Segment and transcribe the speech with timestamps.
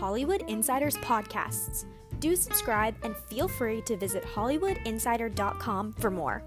[0.00, 1.84] Hollywood Insiders podcasts.
[2.20, 6.42] Do subscribe and feel free to visit HollywoodInsider.com for more.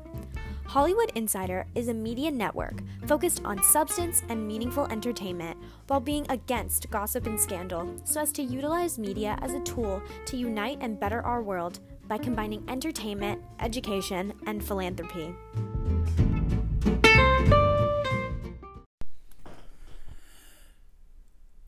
[0.65, 5.55] Hollywood Insider is a media network focused on substance and meaningful entertainment
[5.85, 10.35] while being against gossip and scandal so as to utilize media as a tool to
[10.35, 15.35] unite and better our world by combining entertainment, education, and philanthropy.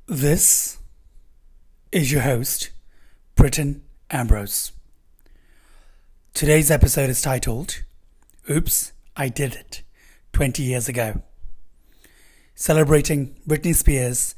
[0.07, 0.79] This
[1.95, 2.71] is your host,
[3.35, 3.81] Britton
[4.11, 4.73] Ambrose.
[6.33, 7.83] Today's episode is titled
[8.49, 9.81] Oops, I Did It
[10.33, 11.21] 20 Years Ago.
[12.53, 14.35] Celebrating Britney Spears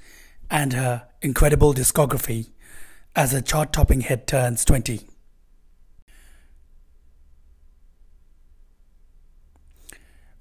[0.52, 2.52] and her incredible discography
[3.16, 5.02] as a chart topping hit turns 20.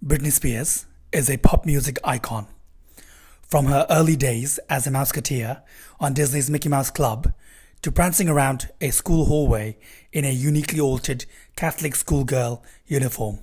[0.05, 2.47] Britney Spears is a pop music icon
[3.49, 5.63] from her early days as a Mouseketeer
[6.01, 7.33] on Disney's Mickey Mouse Club
[7.83, 9.79] to prancing around a school hallway
[10.13, 13.39] in a uniquely altered Catholic schoolgirl uniform.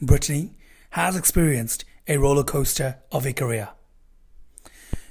[0.00, 0.50] Britney
[0.90, 3.70] has experienced a roller coaster of a career.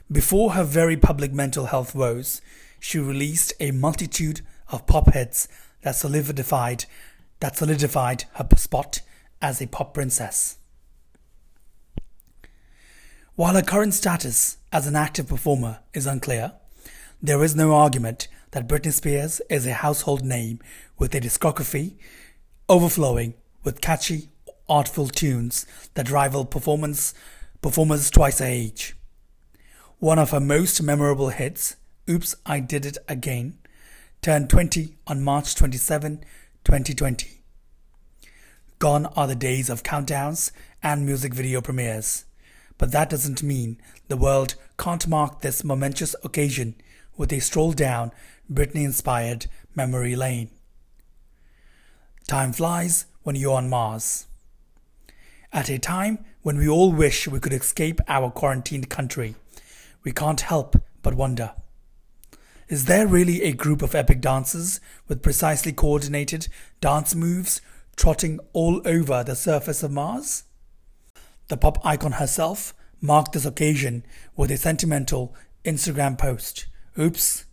[0.10, 2.42] Before her very public mental health woes,
[2.80, 5.48] she released a multitude of pop hits
[5.82, 6.86] that solidified
[7.40, 9.02] that solidified her spot
[9.42, 10.58] as a pop princess.
[13.38, 16.54] While her current status as an active performer is unclear,
[17.22, 20.60] there is no argument that Britney Spears is a household name
[20.98, 21.98] with a discography
[22.68, 24.30] overflowing with catchy,
[24.68, 27.14] artful tunes that rival performance
[27.62, 28.96] performers twice her age.
[30.00, 31.76] One of her most memorable hits,
[32.10, 33.60] Oops, I Did It Again,
[34.24, 36.26] turned 20 on March 27,
[36.64, 37.44] 2020.
[38.80, 40.50] Gone are the days of countdowns
[40.82, 42.26] and music video premieres.
[42.78, 46.76] But that doesn't mean the world can't mark this momentous occasion
[47.18, 48.12] with a stroll down
[48.52, 50.50] Britney inspired memory lane.
[52.28, 54.28] Time flies when you're on Mars.
[55.52, 59.36] At a time when we all wish we could escape our quarantined country,
[60.04, 61.54] we can't help but wonder.
[62.68, 66.50] Is there really a group of epic dancers with precisely coordinated
[66.82, 67.62] dance moves
[67.96, 70.44] trotting all over the surface of Mars?
[71.48, 74.04] The pop icon herself marked this occasion
[74.36, 76.68] with a sentimental Instagram post.
[77.00, 77.46] Oops,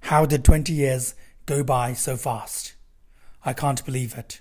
[0.00, 1.14] how did 20 years
[1.46, 2.74] go by so fast?
[3.44, 4.40] I can't believe it.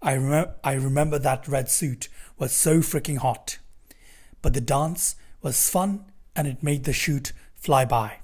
[0.00, 2.08] I, rem- I remember that red suit
[2.38, 3.58] was so freaking hot.
[4.42, 8.18] But the dance was fun and it made the shoot fly by.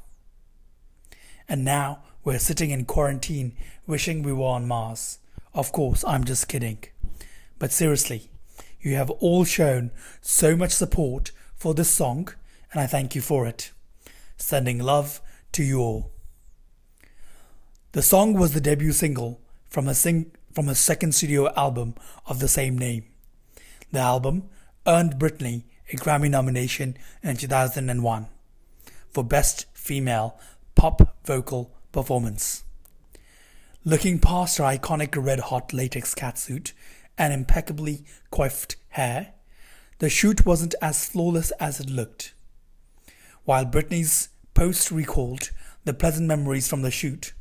[1.48, 3.54] And now we're sitting in quarantine
[3.86, 5.18] wishing we were on Mars.
[5.52, 6.78] Of course, I'm just kidding.
[7.58, 8.29] But seriously,
[8.80, 12.28] you have all shown so much support for this song,
[12.72, 13.72] and I thank you for it.
[14.36, 15.20] Sending love
[15.52, 16.12] to you all.
[17.92, 21.94] The song was the debut single from a sing- from a second studio album
[22.26, 23.04] of the same name.
[23.92, 24.48] The album
[24.86, 28.26] earned Britney a Grammy nomination in 2001
[29.08, 30.38] for Best Female
[30.74, 32.62] Pop Vocal Performance.
[33.84, 36.72] Looking past her iconic red hot latex catsuit
[37.20, 39.34] and impeccably coiffed hair,
[39.98, 42.32] the shoot wasn't as flawless as it looked.
[43.44, 45.50] While Britney's post recalled
[45.84, 47.34] the pleasant memories from the shoot,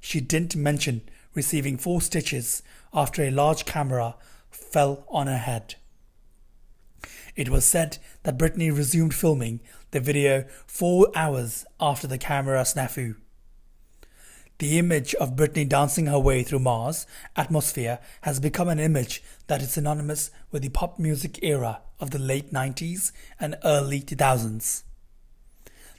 [0.00, 1.02] she didn't mention
[1.34, 2.62] receiving four stitches
[2.94, 4.16] after a large camera
[4.50, 5.74] fell on her head.
[7.36, 13.16] It was said that Britney resumed filming the video four hours after the camera snafu.
[14.58, 19.62] The image of Britney dancing her way through Mars atmosphere has become an image that
[19.62, 24.82] is synonymous with the pop music era of the late 90s and early 2000s.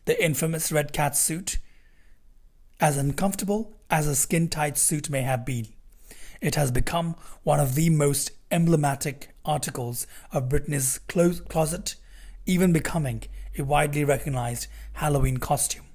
[0.04, 1.60] The infamous red cat suit,
[2.82, 5.68] as uncomfortable as a skin tight suit may have been,
[6.42, 11.96] it has become one of the most emblematic articles of Britney's closet,
[12.46, 13.24] even becoming
[13.58, 15.86] a widely recognized Halloween costume.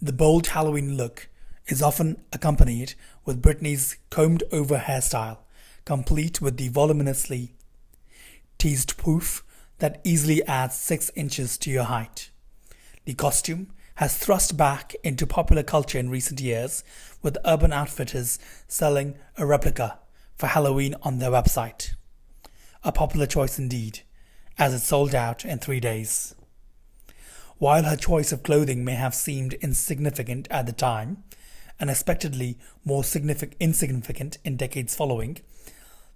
[0.00, 1.28] The bold Halloween look
[1.66, 5.38] is often accompanied with Britney's combed over hairstyle,
[5.84, 7.52] complete with the voluminously
[8.58, 9.42] teased poof
[9.78, 12.30] that easily adds 6 inches to your height.
[13.06, 16.84] The costume has thrust back into popular culture in recent years,
[17.20, 19.98] with Urban Outfitters selling a replica
[20.36, 21.94] for Halloween on their website.
[22.84, 24.02] A popular choice indeed,
[24.58, 26.36] as it sold out in three days.
[27.58, 31.24] While her choice of clothing may have seemed insignificant at the time,
[31.80, 33.02] unexpectedly more
[33.60, 35.38] insignificant in decades following,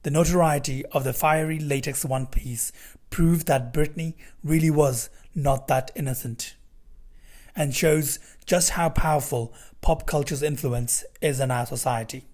[0.03, 2.73] the notoriety of the fiery latex one piece
[3.11, 6.55] proved that Britney really was not that innocent.
[7.55, 12.25] and shows just how powerful pop culture's influence is in our society.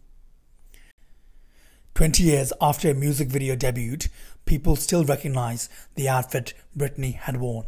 [1.94, 4.08] 20 years after a music video debuted,
[4.44, 7.66] people still recognize the outfit Britney had worn.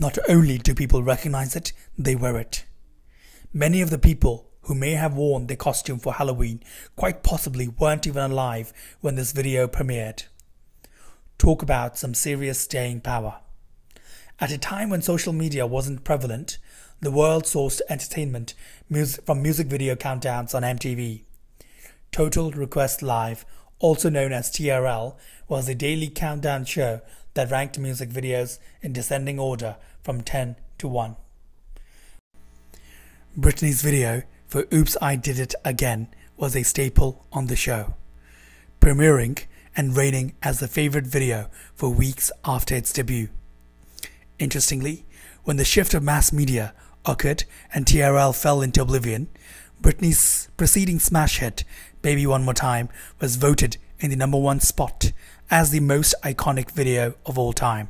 [0.00, 2.64] Not only do people recognize it, they wear it.
[3.52, 6.62] Many of the people who may have worn the costume for Halloween
[6.94, 10.24] quite possibly weren't even alive when this video premiered.
[11.36, 13.40] Talk about some serious staying power.
[14.38, 16.58] At a time when social media wasn't prevalent,
[17.00, 18.54] the world sourced entertainment
[19.24, 21.22] from music video countdowns on MTV.
[22.12, 23.44] Total Request Live,
[23.80, 25.16] also known as TRL,
[25.48, 27.00] was a daily countdown show
[27.38, 31.14] that ranked music videos in descending order from 10 to 1.
[33.38, 37.94] Britney's video for Oops I Did It Again was a staple on the show,
[38.80, 39.44] premiering
[39.76, 43.28] and reigning as the favorite video for weeks after its debut.
[44.40, 45.06] Interestingly,
[45.44, 46.74] when the shift of mass media
[47.06, 49.28] occurred and TRL fell into oblivion,
[49.80, 51.62] Britney's preceding smash hit,
[52.02, 52.88] Baby One More Time,
[53.20, 55.12] was voted in the number one spot
[55.50, 57.88] as the most iconic video of all time.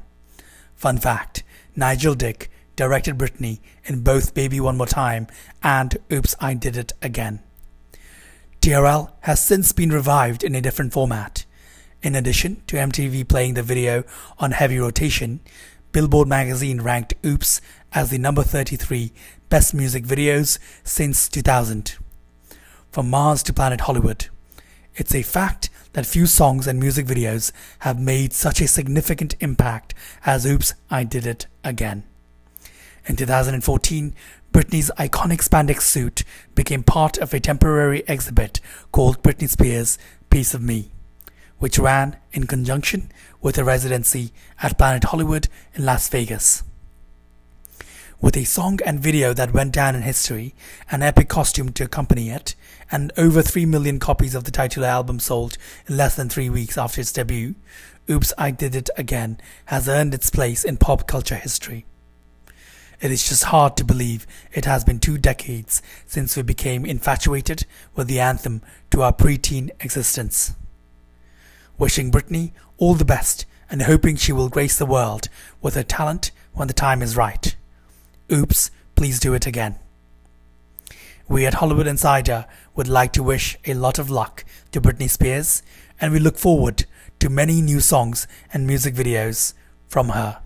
[0.76, 1.42] Fun fact
[1.74, 5.26] Nigel Dick directed Britney in both Baby One More Time
[5.62, 7.40] and Oops, I Did It Again.
[8.60, 11.44] TRL has since been revived in a different format.
[12.02, 14.04] In addition to MTV playing the video
[14.38, 15.40] on heavy rotation,
[15.90, 17.60] Billboard magazine ranked Oops
[17.92, 19.12] as the number 33
[19.48, 21.96] best music videos since 2000.
[22.92, 24.26] From Mars to Planet Hollywood.
[24.94, 29.94] It's a fact that few songs and music videos have made such a significant impact
[30.24, 32.04] as Oops, I Did It Again.
[33.06, 34.14] In 2014,
[34.52, 36.24] Britney's iconic spandex suit
[36.54, 38.60] became part of a temporary exhibit
[38.92, 39.98] called Britney Spears
[40.30, 40.90] Piece of Me,
[41.58, 43.10] which ran in conjunction
[43.40, 44.32] with a residency
[44.62, 46.62] at Planet Hollywood in Las Vegas.
[48.20, 50.52] With a song and video that went down in history,
[50.90, 52.56] an epic costume to accompany it,
[52.90, 55.56] and over 3 million copies of the title album sold
[55.86, 57.54] in less than three weeks after its debut,
[58.10, 61.86] Oops, I Did It Again has earned its place in pop culture history.
[63.00, 67.66] It is just hard to believe it has been two decades since we became infatuated
[67.94, 70.54] with the anthem to our preteen existence.
[71.78, 75.28] Wishing Britney all the best and hoping she will grace the world
[75.62, 77.54] with her talent when the time is right.
[78.30, 79.78] Oops, please do it again.
[81.28, 85.62] We at Hollywood Insider would like to wish a lot of luck to Britney Spears
[86.00, 86.84] and we look forward
[87.20, 89.54] to many new songs and music videos
[89.88, 90.40] from her.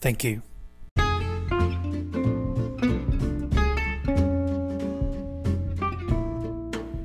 [0.00, 0.42] Thank you.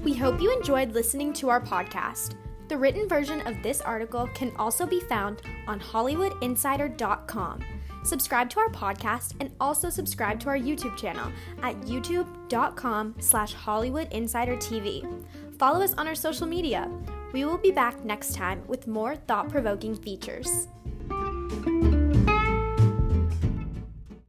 [0.04, 2.36] We hope you enjoyed listening to our podcast.
[2.68, 7.75] The written version of this article can also be found on HollywoodInsider.com.
[8.06, 11.32] Subscribe to our podcast and also subscribe to our YouTube channel
[11.64, 15.26] at youtube.com slash HollywoodInsiderTV.
[15.58, 16.90] Follow us on our social media.
[17.34, 20.68] We will be back next time with more thought-provoking features.